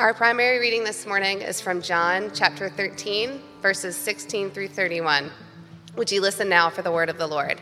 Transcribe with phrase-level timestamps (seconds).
[0.00, 5.30] Our primary reading this morning is from John chapter 13, verses 16 through 31.
[5.94, 7.60] Would you listen now for the word of the Lord?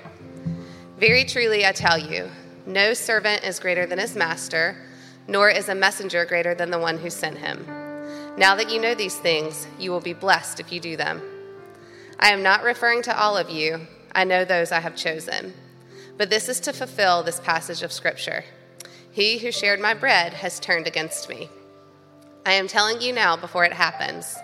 [1.00, 2.30] Very truly, I tell you,
[2.64, 4.76] no servant is greater than his master,
[5.26, 7.66] nor is a messenger greater than the one who sent him.
[8.38, 11.20] Now that you know these things, you will be blessed if you do them.
[12.20, 13.80] I am not referring to all of you,
[14.12, 15.54] I know those I have chosen.
[16.16, 18.44] But this is to fulfill this passage of Scripture
[19.10, 21.50] He who shared my bread has turned against me.
[22.48, 24.34] I am telling you now before it happens,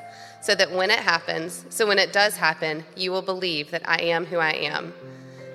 [0.42, 4.02] so that when it happens, so when it does happen, you will believe that I
[4.02, 4.92] am who I am.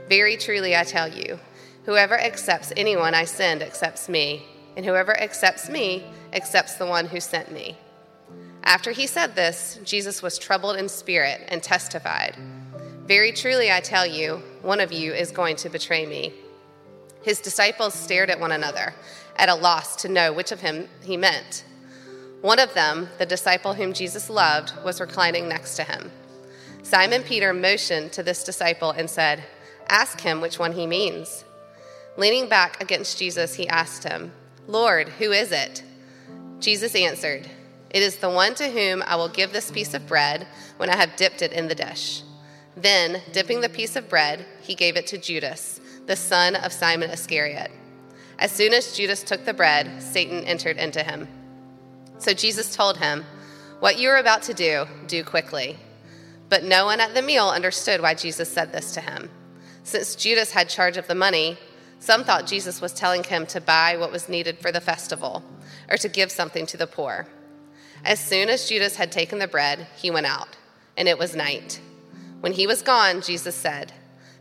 [0.07, 1.39] Very truly, I tell you,
[1.85, 7.19] whoever accepts anyone I send accepts me, and whoever accepts me accepts the one who
[7.19, 7.77] sent me.
[8.63, 12.35] After he said this, Jesus was troubled in spirit and testified,
[13.05, 16.33] Very truly, I tell you, one of you is going to betray me.
[17.21, 18.95] His disciples stared at one another,
[19.35, 21.63] at a loss to know which of him he meant.
[22.41, 26.11] One of them, the disciple whom Jesus loved, was reclining next to him.
[26.83, 29.43] Simon Peter motioned to this disciple and said,
[29.89, 31.43] Ask him which one he means.
[32.15, 34.31] Leaning back against Jesus, he asked him,
[34.67, 35.83] Lord, who is it?
[36.59, 37.49] Jesus answered,
[37.89, 40.95] It is the one to whom I will give this piece of bread when I
[40.95, 42.23] have dipped it in the dish.
[42.77, 47.09] Then, dipping the piece of bread, he gave it to Judas, the son of Simon
[47.09, 47.71] Iscariot.
[48.37, 51.27] As soon as Judas took the bread, Satan entered into him.
[52.19, 53.25] So Jesus told him,
[53.79, 55.77] What you are about to do, do quickly.
[56.49, 59.29] But no one at the meal understood why Jesus said this to him.
[59.83, 61.57] Since Judas had charge of the money,
[61.99, 65.43] some thought Jesus was telling him to buy what was needed for the festival
[65.89, 67.27] or to give something to the poor.
[68.05, 70.57] As soon as Judas had taken the bread, he went out,
[70.95, 71.81] and it was night.
[72.39, 73.91] When he was gone, Jesus said,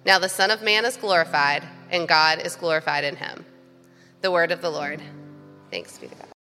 [0.07, 3.45] Now the Son of Man is glorified, and God is glorified in him.
[4.21, 5.03] The word of the Lord.
[5.71, 6.38] Thanks be to God.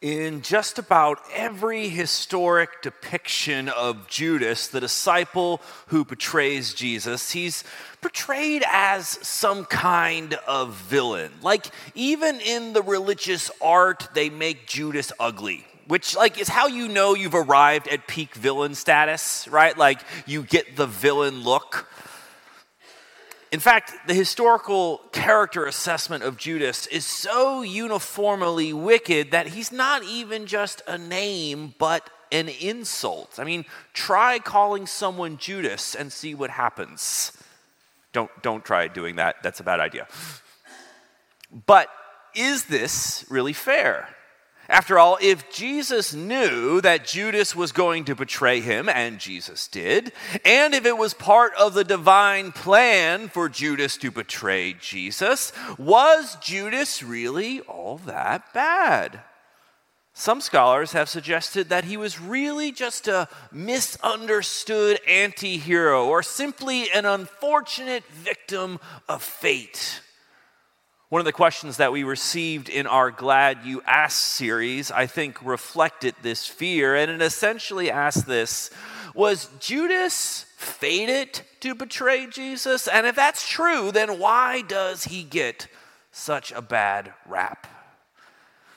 [0.00, 7.64] In just about every historic depiction of Judas, the disciple who betrays Jesus, he's
[8.00, 11.32] portrayed as some kind of villain.
[11.42, 16.86] Like, even in the religious art, they make Judas ugly which like is how you
[16.86, 21.88] know you've arrived at peak villain status right like you get the villain look
[23.50, 30.02] in fact, the historical character assessment of Judas is so uniformly wicked that he's not
[30.04, 33.38] even just a name, but an insult.
[33.38, 33.64] I mean,
[33.94, 37.32] try calling someone Judas and see what happens.
[38.12, 40.06] Don't, don't try doing that, that's a bad idea.
[41.66, 41.88] But
[42.34, 44.08] is this really fair?
[44.68, 50.12] After all, if Jesus knew that Judas was going to betray him, and Jesus did,
[50.44, 56.36] and if it was part of the divine plan for Judas to betray Jesus, was
[56.42, 59.22] Judas really all that bad?
[60.12, 66.90] Some scholars have suggested that he was really just a misunderstood anti hero or simply
[66.90, 70.02] an unfortunate victim of fate.
[71.10, 75.42] One of the questions that we received in our Glad You Asked series, I think,
[75.42, 76.94] reflected this fear.
[76.94, 78.70] And it essentially asked this
[79.14, 82.88] Was Judas fated to betray Jesus?
[82.88, 85.68] And if that's true, then why does he get
[86.12, 87.77] such a bad rap?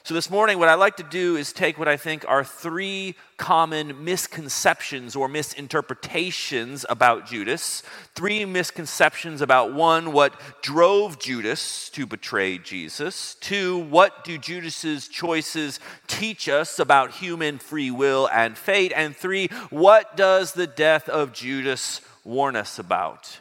[0.04, 3.16] So, this morning, what I'd like to do is take what I think are three
[3.38, 7.84] common misconceptions or misinterpretations about Judas.
[8.16, 13.36] Three misconceptions about one, what drove Judas to betray Jesus.
[13.36, 18.92] Two, what do Judas's choices teach us about human free will and fate?
[18.96, 23.41] And three, what does the death of Judas warn us about?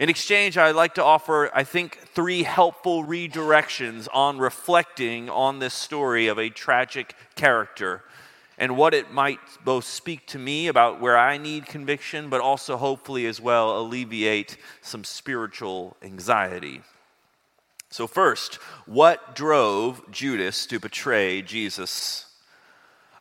[0.00, 5.72] In exchange, I'd like to offer, I think, three helpful redirections on reflecting on this
[5.72, 8.02] story of a tragic character
[8.58, 12.76] and what it might both speak to me about where I need conviction, but also
[12.76, 16.82] hopefully as well alleviate some spiritual anxiety.
[17.90, 18.56] So, first,
[18.86, 22.26] what drove Judas to betray Jesus?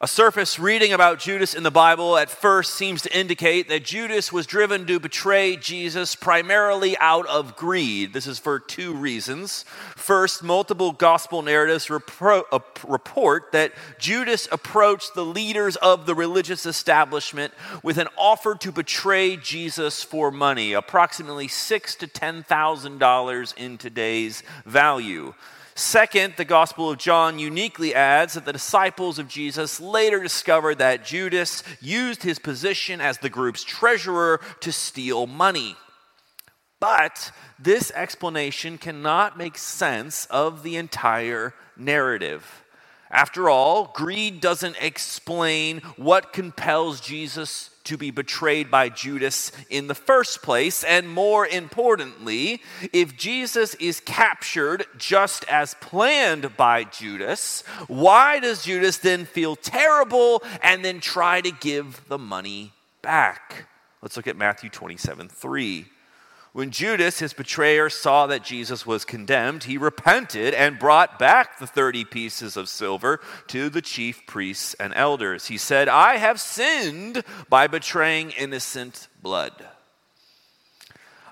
[0.03, 4.33] A surface reading about Judas in the Bible at first seems to indicate that Judas
[4.33, 8.11] was driven to betray Jesus primarily out of greed.
[8.11, 9.63] This is for two reasons.
[9.95, 16.65] First, multiple gospel narratives repro- uh, report that Judas approached the leaders of the religious
[16.65, 23.53] establishment with an offer to betray Jesus for money, approximately six to ten thousand dollars
[23.55, 25.33] in today's value.
[25.75, 31.03] Second, the Gospel of John uniquely adds that the disciples of Jesus later discovered that
[31.03, 35.75] Judas used his position as the group's treasurer to steal money.
[36.79, 42.63] But this explanation cannot make sense of the entire narrative.
[43.09, 49.95] After all, greed doesn't explain what compels Jesus to be betrayed by Judas in the
[49.95, 50.83] first place.
[50.83, 58.97] And more importantly, if Jesus is captured just as planned by Judas, why does Judas
[58.97, 63.67] then feel terrible and then try to give the money back?
[64.01, 65.85] Let's look at Matthew 27 3.
[66.53, 71.65] When Judas, his betrayer, saw that Jesus was condemned, he repented and brought back the
[71.65, 75.47] 30 pieces of silver to the chief priests and elders.
[75.47, 79.65] He said, I have sinned by betraying innocent blood.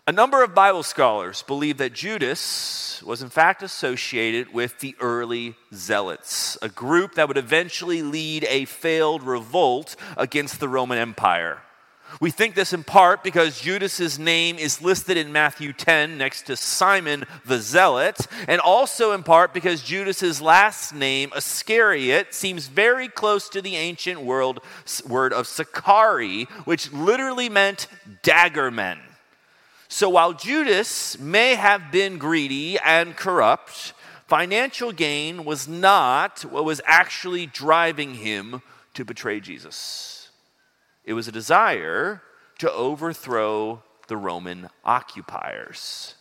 [0.07, 5.55] A number of Bible scholars believe that Judas was in fact associated with the early
[5.71, 11.61] Zealots, a group that would eventually lead a failed revolt against the Roman Empire.
[12.19, 16.57] We think this in part because Judas's name is listed in Matthew 10 next to
[16.57, 23.47] Simon the Zealot, and also in part because Judas's last name, Iscariot, seems very close
[23.49, 24.59] to the ancient world
[25.07, 27.87] word of Sicarii, which literally meant
[28.23, 28.99] dagger men.
[29.87, 33.93] So while Judas may have been greedy and corrupt,
[34.27, 38.61] financial gain was not what was actually driving him
[38.93, 40.20] to betray Jesus.
[41.05, 42.21] It was a desire
[42.59, 46.15] to overthrow the Roman occupiers.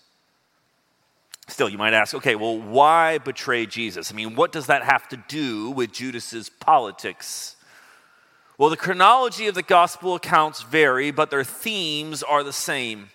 [1.49, 4.12] Still, you might ask, okay, well, why betray Jesus?
[4.12, 7.56] I mean, what does that have to do with Judas's politics?
[8.56, 13.09] Well, the chronology of the gospel accounts vary, but their themes are the same.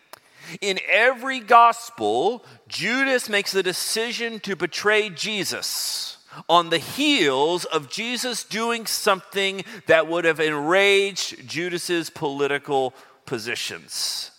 [0.59, 6.14] In every gospel, Judas makes the decision to betray Jesus
[6.49, 12.93] on the heels of Jesus doing something that would have enraged Judas's political
[13.25, 14.31] positions.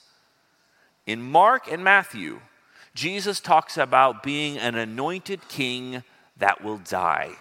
[1.06, 2.40] In Mark and Matthew,
[2.94, 6.02] Jesus talks about being an anointed king
[6.36, 7.32] that will die.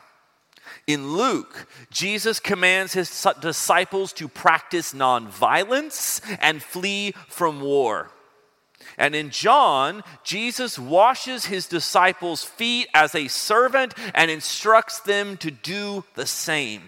[0.87, 8.11] In Luke, Jesus commands his disciples to practice nonviolence and flee from war.
[8.97, 15.51] And in John, Jesus washes his disciples' feet as a servant and instructs them to
[15.51, 16.81] do the same.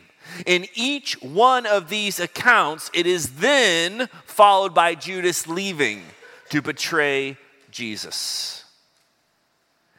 [0.46, 6.04] In each one of these accounts, it is then followed by Judas leaving
[6.50, 7.38] to betray
[7.72, 8.64] Jesus.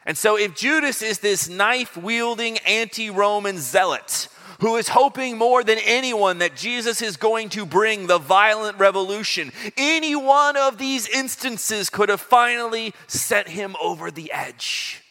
[0.05, 4.27] And so, if Judas is this knife wielding anti Roman zealot
[4.59, 9.51] who is hoping more than anyone that Jesus is going to bring the violent revolution.
[9.77, 15.01] Any one of these instances could have finally sent him over the edge.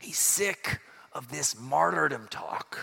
[0.00, 0.80] He's sick
[1.12, 2.78] of this martyrdom talk.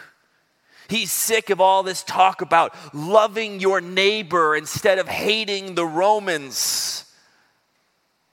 [0.90, 7.06] He's sick of all this talk about loving your neighbor instead of hating the Romans.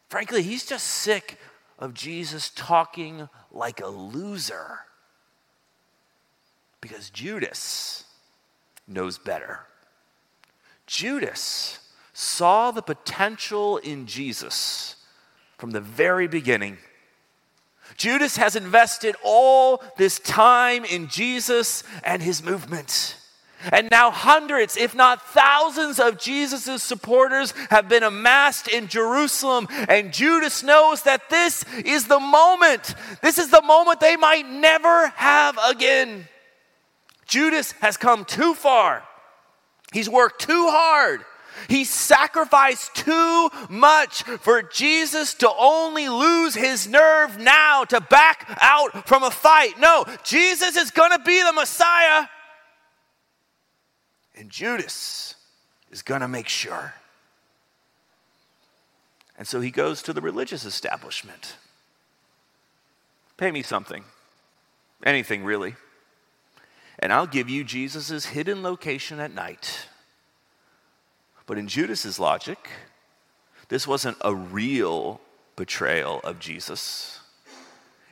[0.09, 1.39] Frankly, he's just sick
[1.79, 4.81] of Jesus talking like a loser
[6.85, 8.05] because Judas
[8.87, 9.61] knows better.
[10.87, 11.79] Judas
[12.13, 14.97] saw the potential in Jesus
[15.57, 16.77] from the very beginning.
[17.97, 23.17] Judas has invested all this time in Jesus and his movement.
[23.73, 29.69] And now, hundreds, if not thousands, of Jesus' supporters have been amassed in Jerusalem.
[29.89, 32.95] And Judas knows that this is the moment.
[33.23, 36.29] This is the moment they might never have again.
[37.27, 39.03] Judas has come too far.
[39.93, 41.25] He's worked too hard.
[41.69, 49.07] He sacrificed too much for Jesus to only lose his nerve now to back out
[49.07, 49.79] from a fight.
[49.79, 52.27] No, Jesus is going to be the Messiah.
[54.37, 55.37] And Judas
[55.93, 56.95] is going to make sure.
[59.39, 61.57] And so he goes to the religious establishment.
[63.37, 64.05] Pay me something.
[65.05, 65.77] Anything, really
[66.99, 69.89] and I'll give you Jesus' hidden location at night.
[71.47, 72.69] But in Judas's logic,
[73.69, 75.21] this wasn't a real
[75.57, 77.21] betrayal of Jesus.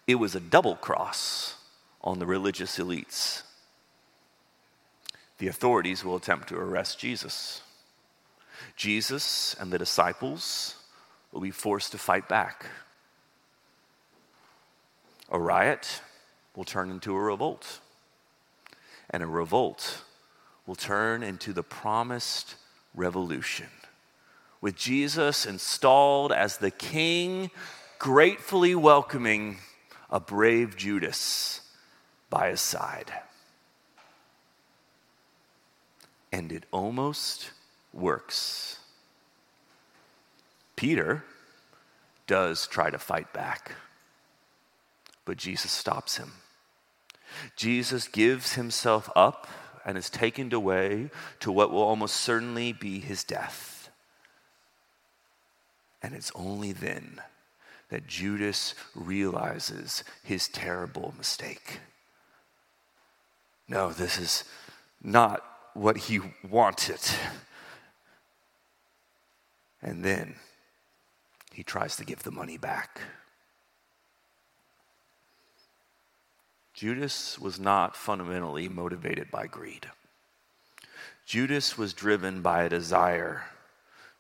[0.07, 1.57] It was a double cross
[2.03, 3.43] on the religious elites.
[5.39, 7.63] The authorities will attempt to arrest Jesus.
[8.77, 10.77] Jesus and the disciples
[11.33, 12.67] will be forced to fight back.
[15.31, 16.03] A riot
[16.55, 17.81] will turn into a revolt
[19.13, 20.03] and a revolt
[20.67, 22.55] will turn into the promised
[22.95, 23.69] revolution.
[24.61, 27.51] With Jesus installed as the king,
[27.99, 29.59] gratefully welcoming
[30.11, 31.61] a brave Judas
[32.31, 33.13] by his side.
[36.31, 37.51] And it almost
[37.93, 38.79] works.
[40.77, 41.25] Peter
[42.27, 43.73] does try to fight back,
[45.25, 46.33] but Jesus stops him.
[47.57, 49.47] Jesus gives himself up
[49.85, 51.11] and is taken away
[51.41, 53.91] to what will almost certainly be his death.
[56.03, 57.21] And it's only then
[57.91, 61.81] that Judas realizes his terrible mistake.
[63.69, 64.45] No, this is
[65.03, 67.01] not what he wanted.
[69.83, 70.37] And then
[71.53, 73.01] he tries to give the money back.
[76.83, 79.87] Judas was not fundamentally motivated by greed.
[81.25, 83.45] Judas was driven by a desire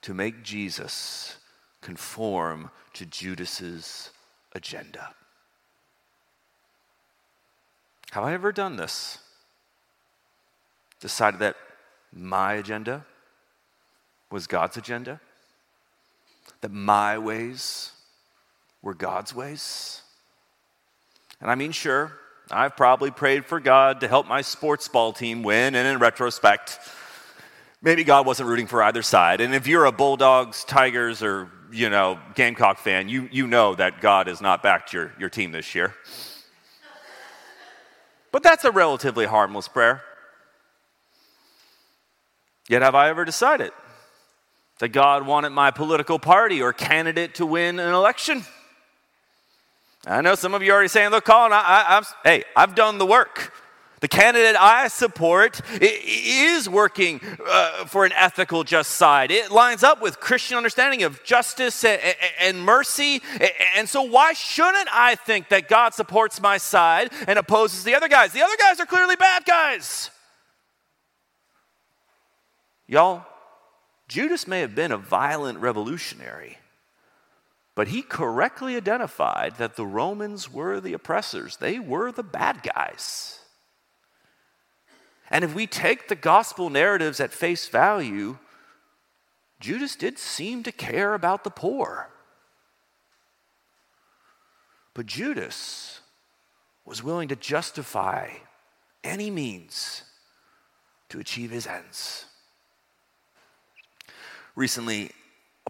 [0.02, 1.38] to make Jesus
[1.80, 4.10] conform to Judas's
[4.54, 5.12] agenda.
[8.12, 9.18] Have I ever done this?
[11.00, 11.56] Decided that
[12.12, 13.04] my agenda
[14.30, 15.20] was God's agenda?
[16.60, 17.90] That my ways
[18.82, 20.02] were God's ways?
[21.40, 22.12] And I mean, sure,
[22.50, 26.78] I've probably prayed for God to help my sports ball team win, and in retrospect,
[27.80, 29.40] maybe God wasn't rooting for either side.
[29.40, 34.00] And if you're a Bulldogs, Tigers, or you know, Gamecock fan, you, you know that
[34.00, 35.94] God has not backed your, your team this year.
[38.30, 40.02] But that's a relatively harmless prayer.
[42.68, 43.72] Yet, have I ever decided
[44.78, 48.44] that God wanted my political party or candidate to win an election?
[50.06, 52.74] I know some of you are already saying, look, Colin, I, I, I've, hey, I've
[52.74, 53.52] done the work.
[54.00, 59.30] The candidate I support is working uh, for an ethical, just side.
[59.30, 63.22] It lines up with Christian understanding of justice and mercy.
[63.76, 68.08] And so, why shouldn't I think that God supports my side and opposes the other
[68.08, 68.32] guys?
[68.32, 70.10] The other guys are clearly bad guys.
[72.88, 73.24] Y'all,
[74.08, 76.58] Judas may have been a violent revolutionary,
[77.74, 83.40] but he correctly identified that the Romans were the oppressors, they were the bad guys.
[85.30, 88.38] And if we take the gospel narratives at face value,
[89.60, 92.10] Judas did seem to care about the poor.
[94.92, 96.00] But Judas
[96.84, 98.28] was willing to justify
[99.02, 100.02] any means
[101.08, 102.26] to achieve his ends.
[104.54, 105.12] Recently,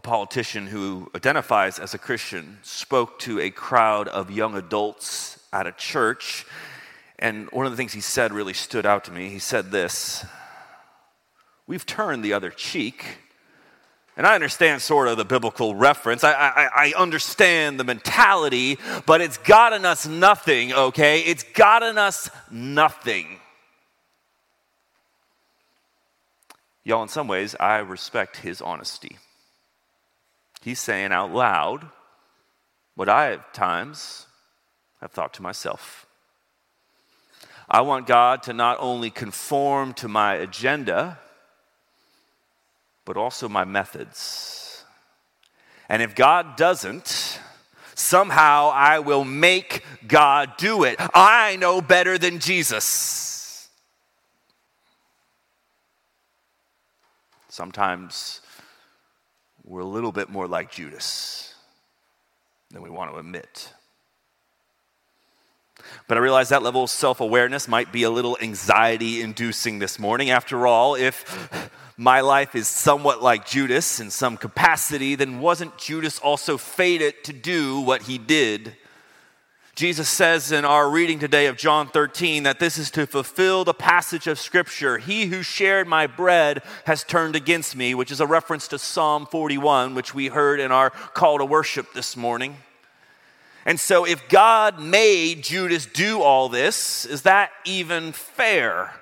[0.02, 5.72] politician who identifies as a Christian spoke to a crowd of young adults at a
[5.72, 6.44] church
[7.22, 9.28] and one of the things he said really stood out to me.
[9.28, 10.26] He said this
[11.66, 13.18] We've turned the other cheek.
[14.14, 16.22] And I understand sort of the biblical reference.
[16.22, 21.20] I, I, I, understand the mentality, but it's gotten us nothing, okay?
[21.20, 23.40] It's gotten us nothing.
[26.84, 29.16] Y'all, in some ways, I respect his honesty.
[30.62, 31.88] He's saying out loud
[32.94, 34.26] what I at times
[35.00, 36.06] have thought to myself.
[37.68, 41.18] I want God to not only conform to my agenda,
[43.04, 44.84] but also my methods.
[45.88, 47.40] And if God doesn't,
[47.94, 50.96] somehow I will make God do it.
[51.14, 53.68] I know better than Jesus.
[57.48, 58.41] Sometimes
[59.64, 61.54] we're a little bit more like Judas
[62.70, 63.72] than we want to admit.
[66.08, 69.98] But I realize that level of self awareness might be a little anxiety inducing this
[69.98, 70.30] morning.
[70.30, 76.18] After all, if my life is somewhat like Judas in some capacity, then wasn't Judas
[76.18, 78.76] also fated to do what he did?
[79.74, 83.72] Jesus says in our reading today of John 13 that this is to fulfill the
[83.72, 88.26] passage of Scripture He who shared my bread has turned against me, which is a
[88.26, 92.58] reference to Psalm 41, which we heard in our call to worship this morning.
[93.64, 98.92] And so, if God made Judas do all this, is that even fair?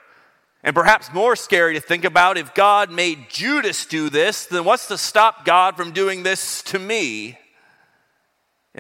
[0.63, 4.87] And perhaps more scary to think about if God made Judas do this, then what's
[4.87, 7.40] to stop God from doing this to me?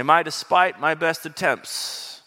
[0.01, 2.23] Am I, despite my best attempts,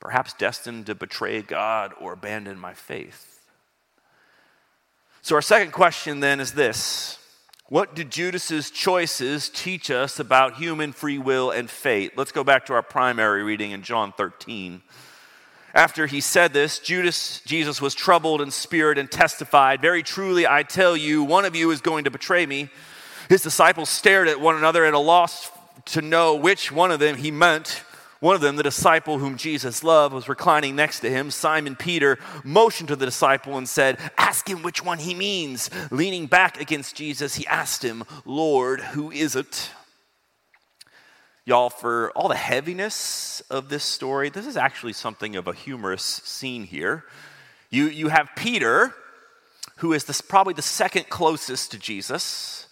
[0.00, 3.46] perhaps destined to betray God or abandon my faith?
[5.22, 7.20] So, our second question then is this
[7.68, 12.18] what do Judas's choices teach us about human free will and fate?
[12.18, 14.82] Let's go back to our primary reading in John 13.
[15.74, 20.64] After he said this, Judas, Jesus was troubled in spirit and testified, Very truly, I
[20.64, 22.68] tell you, one of you is going to betray me.
[23.28, 25.52] His disciples stared at one another at a loss
[25.86, 27.82] to know which one of them he meant.
[28.20, 31.30] One of them, the disciple whom Jesus loved, was reclining next to him.
[31.30, 35.68] Simon Peter motioned to the disciple and said, Ask him which one he means.
[35.90, 39.70] Leaning back against Jesus, he asked him, Lord, who is it?
[41.44, 46.02] Y'all, for all the heaviness of this story, this is actually something of a humorous
[46.02, 47.04] scene here.
[47.68, 48.94] You, you have Peter,
[49.76, 52.68] who is this, probably the second closest to Jesus,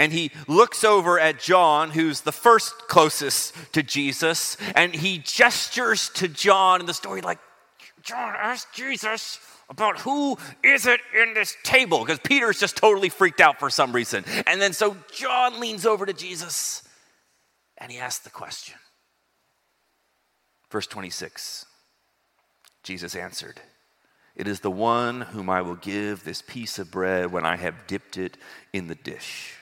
[0.00, 6.08] and he looks over at John, who's the first closest to Jesus, and he gestures
[6.14, 7.38] to John in the story like,
[8.02, 9.38] John, ask Jesus
[9.68, 13.92] about who is it in this table because peter's just totally freaked out for some
[13.92, 14.24] reason.
[14.46, 16.82] And then so john leans over to jesus
[17.78, 18.74] and he asks the question.
[20.72, 21.66] Verse 26
[22.82, 23.60] jesus answered
[24.34, 27.86] it is the one whom i will give this piece of bread when i have
[27.86, 28.36] dipped it
[28.72, 29.54] in the dish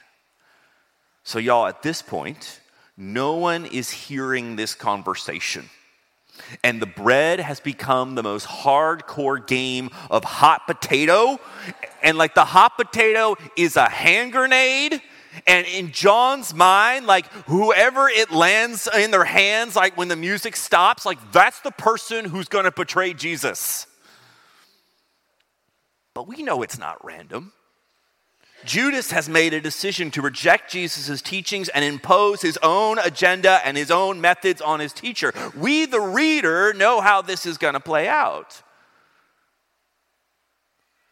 [1.29, 2.61] so y'all at this point
[2.97, 5.69] no one is hearing this conversation
[6.63, 11.39] and the bread has become the most hardcore game of hot potato.
[12.03, 15.01] And like the hot potato is a hand grenade.
[15.47, 20.57] And in John's mind, like whoever it lands in their hands, like when the music
[20.57, 23.87] stops, like that's the person who's gonna betray Jesus.
[26.15, 27.53] But we know it's not random.
[28.65, 33.77] Judas has made a decision to reject Jesus' teachings and impose his own agenda and
[33.77, 35.33] his own methods on his teacher.
[35.57, 38.63] We, the reader, know how this is going to play out.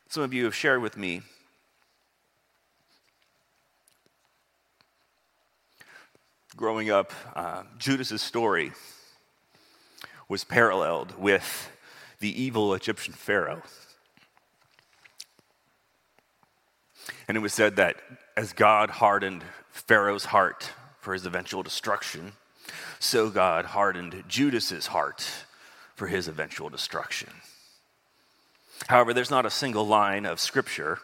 [0.09, 1.23] Some of you have shared with me
[6.57, 8.73] growing up, uh, Judas's story
[10.29, 11.71] was paralleled with
[12.19, 13.63] the evil Egyptian Pharaoh.
[17.29, 17.97] And it was said that
[18.37, 22.33] as God hardened Pharaoh's heart for his eventual destruction,
[22.99, 25.29] so God hardened Judas's heart
[25.95, 27.31] for his eventual destruction.
[28.89, 30.99] However, there's not a single line of scripture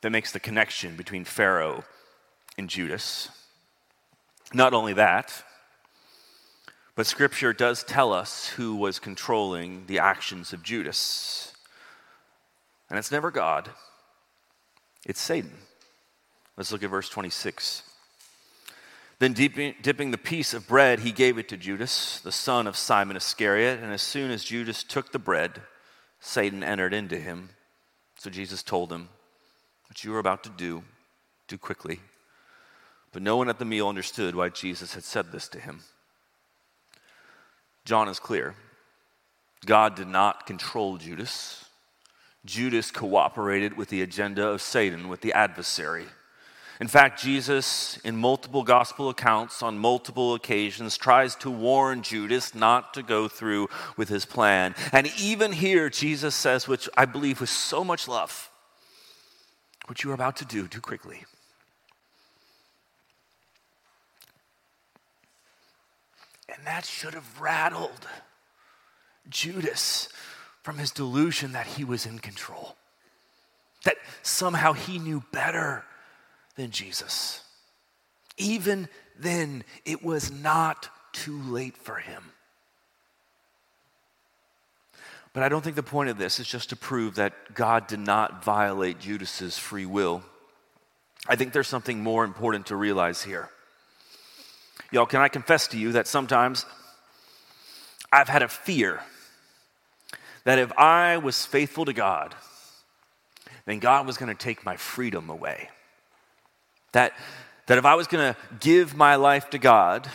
[0.00, 1.84] that makes the connection between Pharaoh
[2.56, 3.28] and Judas.
[4.52, 5.44] Not only that,
[6.96, 11.54] but scripture does tell us who was controlling the actions of Judas.
[12.88, 13.70] And it's never God,
[15.06, 15.52] it's Satan.
[16.56, 17.82] Let's look at verse 26.
[19.18, 22.76] Then, dipping, dipping, the piece of bread, he gave it to Judas, the son of
[22.76, 23.80] Simon Iscariot.
[23.82, 25.60] And as soon as Judas took the bread,
[26.20, 27.50] Satan entered into him.
[28.16, 29.08] So Jesus told him,
[29.88, 30.84] What you are about to do,
[31.48, 32.00] do quickly.
[33.12, 35.80] But no one at the meal understood why Jesus had said this to him.
[37.84, 38.54] John is clear
[39.64, 41.64] God did not control Judas.
[42.44, 46.06] Judas cooperated with the agenda of Satan, with the adversary.
[46.80, 52.94] In fact, Jesus, in multiple gospel accounts on multiple occasions, tries to warn Judas not
[52.94, 54.74] to go through with his plan.
[54.90, 58.50] And even here, Jesus says, which I believe with so much love,
[59.86, 61.24] what you are about to do, do quickly.
[66.48, 68.06] And that should have rattled
[69.28, 70.08] Judas
[70.62, 72.76] from his delusion that he was in control,
[73.84, 75.84] that somehow he knew better
[76.56, 77.42] than Jesus.
[78.36, 82.22] Even then, it was not too late for him.
[85.32, 88.00] But I don't think the point of this is just to prove that God did
[88.00, 90.22] not violate Judas's free will.
[91.28, 93.48] I think there's something more important to realize here.
[94.90, 96.66] Y'all, can I confess to you that sometimes
[98.12, 99.00] I've had a fear
[100.44, 102.34] that if I was faithful to God,
[103.66, 105.68] then God was going to take my freedom away.
[106.92, 107.12] That,
[107.66, 110.08] that if I was going to give my life to God,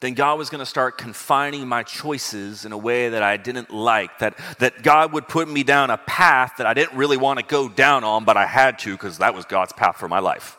[0.00, 3.70] then God was going to start confining my choices in a way that I didn't
[3.70, 4.18] like.
[4.20, 7.44] That, that God would put me down a path that I didn't really want to
[7.44, 10.56] go down on, but I had to because that was God's path for my life.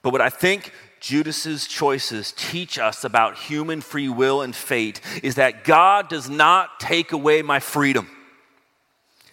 [0.00, 0.72] But what I think
[1.02, 6.78] Judas's choices teach us about human free will and fate is that God does not
[6.78, 8.08] take away my freedom.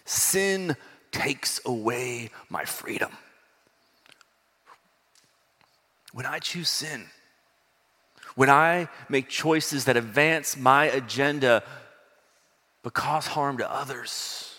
[0.04, 0.76] Sin
[1.12, 3.12] takes away my freedom.
[6.12, 7.06] When I choose sin,
[8.34, 11.62] when I make choices that advance my agenda
[12.82, 14.49] but cause harm to others,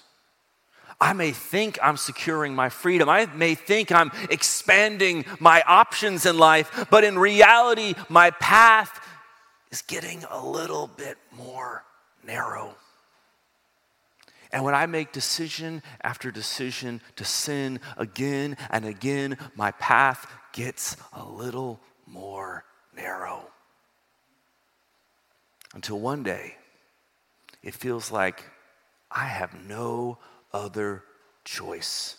[1.01, 3.09] I may think I'm securing my freedom.
[3.09, 9.03] I may think I'm expanding my options in life, but in reality, my path
[9.71, 11.83] is getting a little bit more
[12.23, 12.75] narrow.
[14.51, 20.97] And when I make decision after decision to sin again and again, my path gets
[21.13, 22.63] a little more
[22.95, 23.47] narrow.
[25.73, 26.57] Until one day,
[27.63, 28.43] it feels like
[29.09, 30.19] I have no
[30.53, 31.03] other
[31.43, 32.17] choice.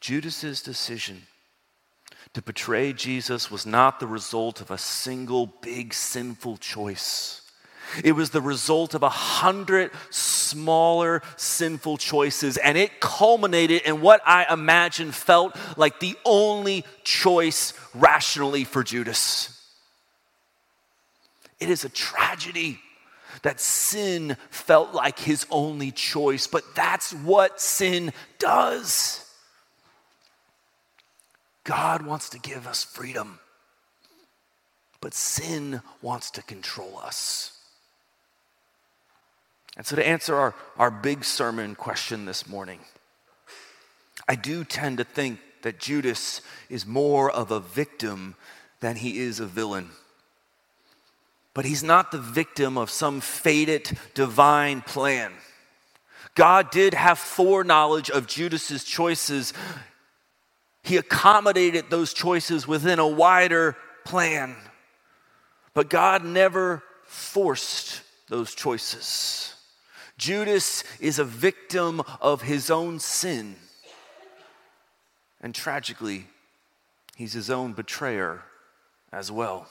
[0.00, 1.22] Judas's decision
[2.34, 7.42] to betray Jesus was not the result of a single big sinful choice.
[8.04, 14.20] It was the result of a hundred smaller sinful choices, and it culminated in what
[14.26, 19.52] I imagine felt like the only choice rationally for Judas.
[21.58, 22.80] It is a tragedy
[23.42, 29.22] that sin felt like his only choice, but that's what sin does.
[31.64, 33.40] God wants to give us freedom,
[35.00, 37.52] but sin wants to control us.
[39.76, 42.80] And so, to answer our, our big sermon question this morning,
[44.28, 48.36] I do tend to think that Judas is more of a victim
[48.80, 49.90] than he is a villain.
[51.56, 55.32] But he's not the victim of some fated divine plan.
[56.34, 59.54] God did have foreknowledge of Judas's choices.
[60.82, 64.54] He accommodated those choices within a wider plan.
[65.72, 69.54] But God never forced those choices.
[70.18, 73.56] Judas is a victim of his own sin.
[75.40, 76.26] And tragically,
[77.16, 78.42] he's his own betrayer
[79.10, 79.66] as well.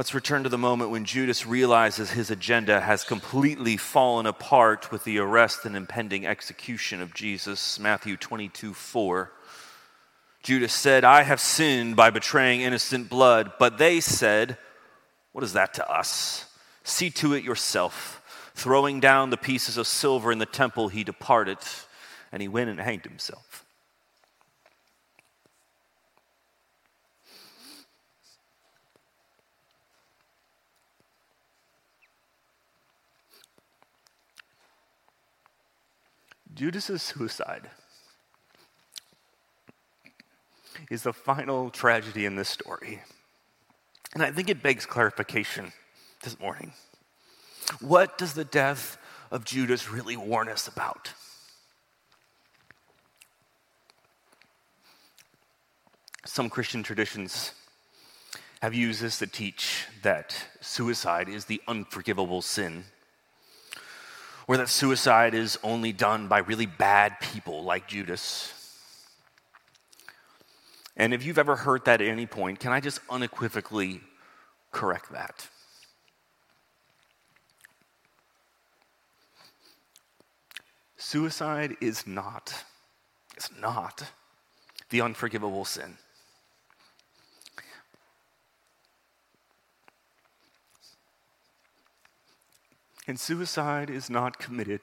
[0.00, 5.04] Let's return to the moment when Judas realizes his agenda has completely fallen apart with
[5.04, 7.78] the arrest and impending execution of Jesus.
[7.78, 9.30] Matthew 22 4.
[10.42, 13.52] Judas said, I have sinned by betraying innocent blood.
[13.58, 14.56] But they said,
[15.32, 16.46] What is that to us?
[16.82, 18.22] See to it yourself.
[18.54, 21.58] Throwing down the pieces of silver in the temple, he departed,
[22.32, 23.66] and he went and hanged himself.
[36.60, 37.70] Judas's suicide
[40.90, 43.00] is the final tragedy in this story.
[44.12, 45.72] And I think it begs clarification
[46.22, 46.74] this morning.
[47.80, 48.98] What does the death
[49.30, 51.14] of Judas really warn us about?
[56.26, 57.52] Some Christian traditions
[58.60, 62.84] have used this to teach that suicide is the unforgivable sin,
[64.50, 68.52] or that suicide is only done by really bad people like Judas.
[70.96, 74.00] And if you've ever heard that at any point, can I just unequivocally
[74.72, 75.46] correct that?
[80.96, 82.52] Suicide is not,
[83.36, 84.02] it's not
[84.88, 85.96] the unforgivable sin.
[93.10, 94.82] And suicide is not committed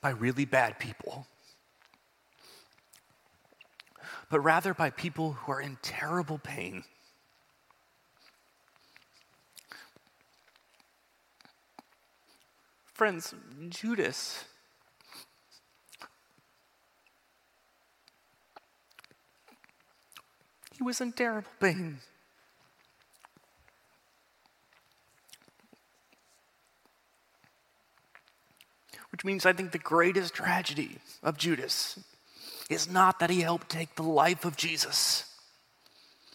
[0.00, 1.26] by really bad people,
[4.30, 6.84] but rather by people who are in terrible pain.
[12.84, 13.34] Friends,
[13.68, 14.44] Judas
[20.78, 21.98] He was in terrible pain.
[29.20, 32.00] Which means I think the greatest tragedy of Judas
[32.70, 35.26] is not that he helped take the life of Jesus,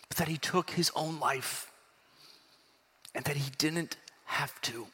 [0.08, 1.71] but that he took his own life
[3.15, 4.86] and that he didn't have to.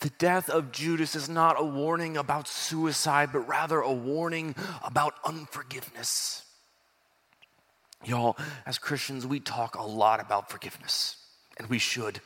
[0.00, 4.54] The death of Judas is not a warning about suicide, but rather a warning
[4.84, 6.44] about unforgiveness.
[8.04, 11.16] Y'all, as Christians, we talk a lot about forgiveness,
[11.56, 12.20] and we should.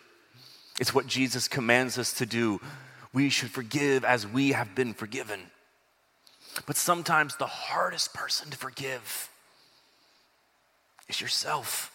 [0.81, 2.61] It's what Jesus commands us to do.
[3.13, 5.51] We should forgive as we have been forgiven.
[6.67, 9.31] But sometimes the hardest person to forgive
[11.09, 11.93] is yourself.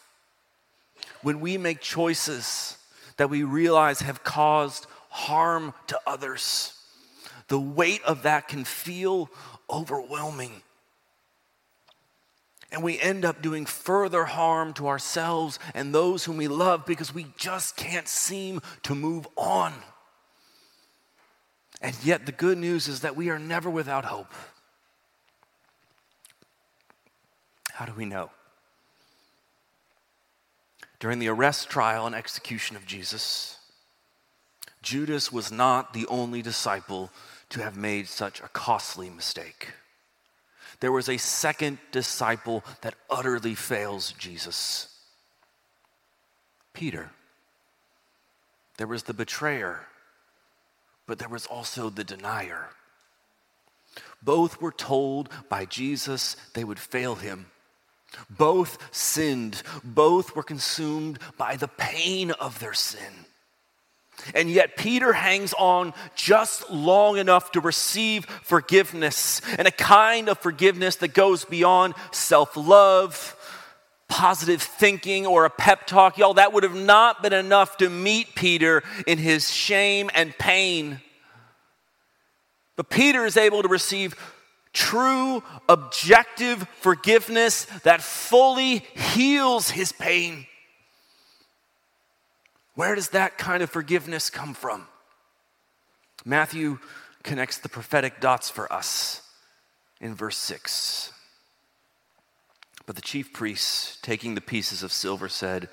[1.22, 2.78] When we make choices
[3.18, 6.74] that we realize have caused harm to others,
[7.48, 9.30] the weight of that can feel
[9.70, 10.62] overwhelming.
[12.72, 17.14] And we end up doing further harm to ourselves and those whom we love because
[17.14, 19.74] we just can't seem to move on.
[21.82, 24.34] And yet, the good news is that we are never without hope.
[27.72, 28.32] How do we know?
[31.00, 33.58] During the arrest, trial, and execution of Jesus,
[34.82, 37.12] Judas was not the only disciple
[37.50, 39.74] to have made such a costly mistake
[40.80, 44.94] there was a second disciple that utterly fails Jesus
[46.74, 47.10] Peter.
[48.78, 49.88] There was the betrayer,
[51.08, 52.70] but there was also the denier.
[54.22, 57.48] Both were told by Jesus they would fail him.
[58.30, 63.26] Both sinned, both were consumed by the pain of their sin.
[64.34, 70.40] And yet, Peter hangs on just long enough to receive forgiveness and a kind of
[70.40, 73.37] forgiveness that goes beyond self love,
[74.08, 76.18] positive thinking, or a pep talk.
[76.18, 81.02] Y'all, that would have not been enough to meet Peter in his shame and pain.
[82.76, 84.16] But Peter is able to receive
[84.72, 90.46] true, objective forgiveness that fully heals his pain.
[92.76, 94.88] Where does that kind of forgiveness come from?
[96.24, 96.78] Matthew
[97.24, 99.24] connects the prophetic dots for us
[100.00, 101.12] in verse 6.
[102.88, 105.70] But the chief priests, taking the pieces of silver, said,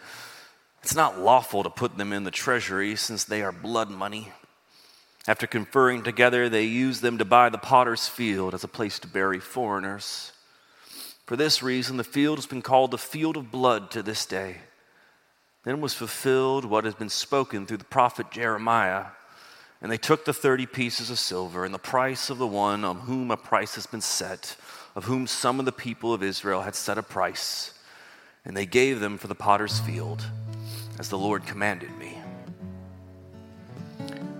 [0.83, 4.33] It's not lawful to put them in the treasury since they are blood money.
[5.27, 9.09] After conferring together, they used them to buy the potter's field as a place to
[9.09, 10.33] bury foreigners.
[11.25, 14.57] For this reason, the field has been called the field of blood to this day.
[15.63, 19.07] Then was fulfilled what has been spoken through the prophet Jeremiah.
[19.81, 23.01] And they took the thirty pieces of silver and the price of the one on
[23.01, 24.57] whom a price has been set,
[24.95, 27.73] of whom some of the people of Israel had set a price,
[28.45, 30.25] and they gave them for the potter's field,
[30.99, 32.19] as the Lord commanded me.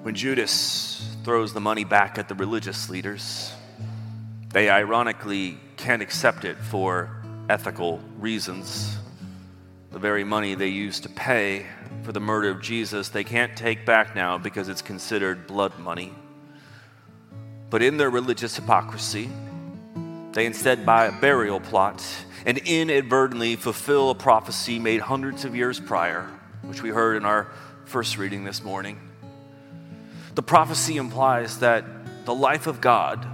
[0.03, 3.53] When Judas throws the money back at the religious leaders,
[4.53, 7.11] they ironically can't accept it for
[7.49, 8.99] ethical reasons.
[9.91, 11.67] The very money they used to pay
[12.03, 16.13] for the murder of Jesus, they can't take back now because it's considered blood money.
[17.71, 19.31] But in their religious hypocrisy,
[20.35, 22.05] they instead buy a burial plot
[22.45, 26.29] and inadvertently fulfill a prophecy made hundreds of years prior,
[26.63, 27.49] which we heard in our
[27.85, 28.99] first reading this morning.
[30.35, 31.85] The prophecy implies that
[32.25, 33.27] the life of God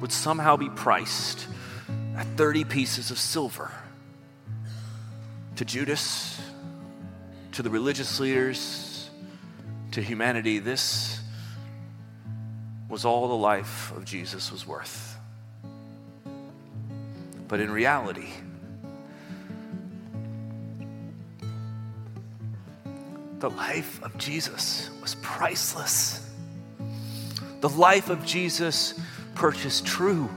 [0.00, 1.46] would somehow be priced
[2.16, 3.70] at 30 pieces of silver.
[5.56, 6.40] To Judas,
[7.52, 9.10] to the religious leaders,
[9.90, 11.20] to humanity, this
[12.88, 15.09] was all the life of Jesus was worth.
[17.50, 18.28] But in reality,
[23.40, 26.30] the life of Jesus was priceless.
[27.60, 28.94] The life of Jesus
[29.34, 30.30] purchased true,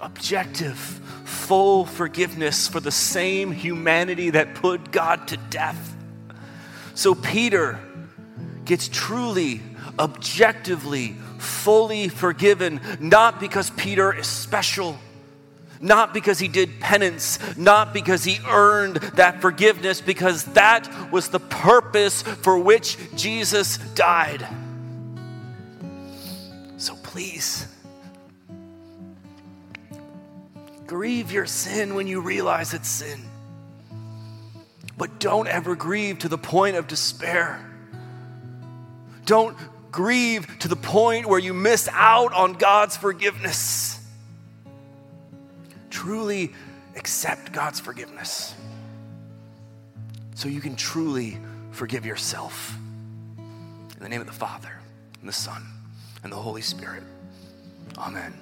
[0.00, 5.94] objective, full forgiveness for the same humanity that put God to death.
[6.96, 7.78] So Peter
[8.64, 9.60] gets truly,
[9.96, 14.98] objectively, fully forgiven, not because Peter is special.
[15.84, 21.38] Not because he did penance, not because he earned that forgiveness, because that was the
[21.38, 24.48] purpose for which Jesus died.
[26.78, 27.68] So please,
[30.86, 33.20] grieve your sin when you realize it's sin.
[34.96, 37.62] But don't ever grieve to the point of despair.
[39.26, 39.54] Don't
[39.90, 44.00] grieve to the point where you miss out on God's forgiveness.
[46.04, 46.52] Truly
[46.96, 48.54] accept God's forgiveness
[50.34, 51.38] so you can truly
[51.70, 52.76] forgive yourself.
[53.38, 54.78] In the name of the Father,
[55.20, 55.64] and the Son,
[56.22, 57.04] and the Holy Spirit.
[57.96, 58.34] Amen.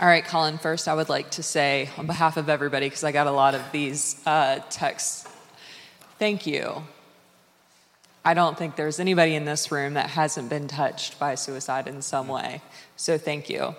[0.00, 3.12] All right, Colin, first I would like to say, on behalf of everybody, because I
[3.12, 5.28] got a lot of these uh, texts,
[6.18, 6.82] thank you.
[8.24, 12.00] I don't think there's anybody in this room that hasn't been touched by suicide in
[12.00, 12.62] some way.
[12.96, 13.76] So thank you.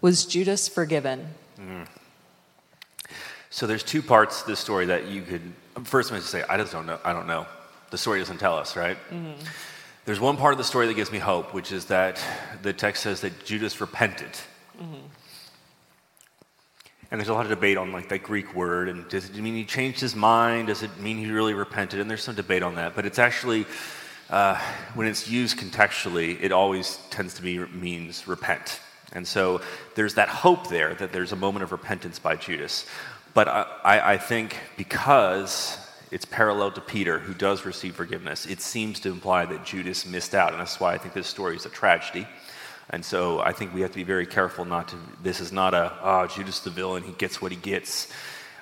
[0.00, 1.28] Was Judas forgiven?
[1.58, 1.86] Mm.
[3.50, 5.42] So there's two parts to this story that you could.
[5.84, 6.98] First, I'm going to say I just don't know.
[7.04, 7.46] I don't know
[7.90, 8.96] the story doesn't tell us, right?
[9.10, 9.44] Mm-hmm.
[10.04, 12.22] There's one part of the story that gives me hope, which is that
[12.62, 14.32] the text says that Judas repented.
[14.80, 15.06] Mm-hmm.
[17.10, 19.54] And there's a lot of debate on like that Greek word, and does it mean
[19.54, 20.68] he changed his mind?
[20.68, 21.98] Does it mean he really repented?
[21.98, 23.66] And there's some debate on that, but it's actually
[24.30, 24.56] uh,
[24.94, 28.80] when it's used contextually, it always tends to be means repent.
[29.12, 29.60] And so
[29.94, 32.86] there's that hope there that there's a moment of repentance by Judas.
[33.34, 35.78] But I, I think because
[36.10, 38.46] it's parallel to Peter, who does receive forgiveness.
[38.46, 41.54] It seems to imply that Judas missed out, and that's why I think this story
[41.54, 42.26] is a tragedy.
[42.90, 44.96] And so I think we have to be very careful not to.
[45.22, 47.04] This is not a oh, Judas the villain.
[47.04, 48.08] He gets what he gets.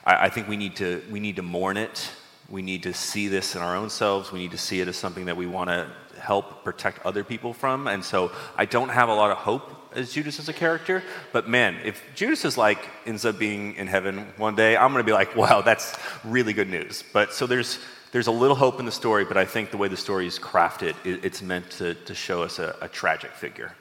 [0.05, 2.11] I, I think we need to we need to mourn it.
[2.51, 4.31] We need to see this in our own selves.
[4.31, 7.55] We need to see it as something that we want to help protect other people
[7.55, 7.87] from.
[7.89, 11.03] And so I don't have a lot of hope as Judas as a character.
[11.33, 15.05] But man, if Judas is like ends up being in heaven one day, I'm going
[15.05, 17.05] to be like, wow, that's really good news.
[17.13, 17.79] But so there's
[18.13, 20.39] there's a little hope in the story, but I think the way the story is
[20.39, 23.75] crafted, it, it's meant to, to show us a, a tragic figure.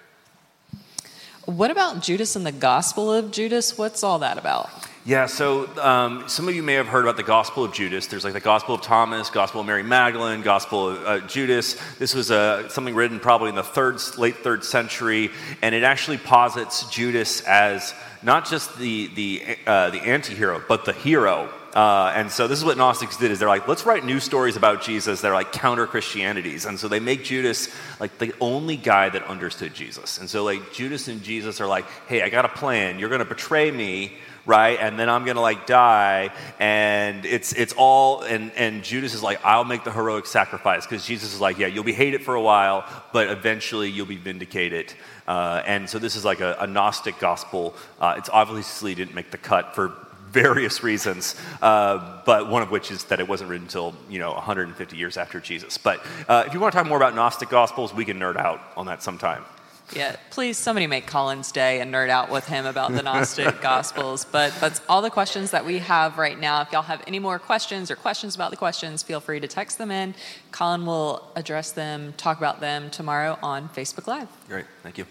[1.46, 3.78] What about Judas and the Gospel of Judas?
[3.78, 4.70] What's all that about?
[5.08, 8.08] Yeah, so um, some of you may have heard about the Gospel of Judas.
[8.08, 11.78] There's like the Gospel of Thomas, Gospel of Mary Magdalene, Gospel of uh, Judas.
[11.98, 15.30] This was uh, something written probably in the third, late third century,
[15.62, 20.92] and it actually posits Judas as not just the the uh, the anti-hero, but the
[20.92, 21.54] hero.
[21.74, 24.58] Uh, and so this is what Gnostics did: is they're like, let's write new stories
[24.58, 26.66] about Jesus that are like counter Christianities.
[26.66, 27.70] And so they make Judas
[28.02, 30.18] like the only guy that understood Jesus.
[30.18, 33.00] And so like Judas and Jesus are like, hey, I got a plan.
[33.00, 34.80] You're going to betray me right?
[34.80, 39.46] And then I'm gonna like die, and it's it's all and and Judas is like,
[39.46, 42.42] I'll make the heroic sacrifice because Jesus is like, yeah, you'll be hated for a
[42.42, 44.94] while, but eventually you'll be vindicated.
[45.28, 47.76] Uh, and so this is like a, a Gnostic gospel.
[48.00, 49.94] Uh, it's obviously didn't make the cut for
[50.32, 54.32] various reasons, uh, but one of which is that it wasn't written until you know
[54.32, 55.78] 150 years after Jesus.
[55.78, 58.62] But uh, if you want to talk more about Gnostic gospels, we can nerd out
[58.78, 59.44] on that sometime.
[59.96, 64.26] Yeah, please, somebody make Colin's day and nerd out with him about the Gnostic Gospels.
[64.26, 66.62] But that's all the questions that we have right now.
[66.62, 69.78] If y'all have any more questions or questions about the questions, feel free to text
[69.78, 70.14] them in.
[70.52, 74.28] Colin will address them, talk about them tomorrow on Facebook Live.
[74.48, 75.06] Great, thank you.